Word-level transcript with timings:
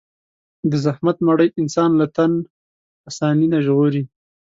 د 0.69 0.71
زحمت 0.85 1.17
مړۍ 1.27 1.49
انسان 1.61 1.89
له 1.99 2.05
تن 2.15 2.31
آساني 3.09 3.47
نه 3.53 3.59
ژغوري. 3.65 4.03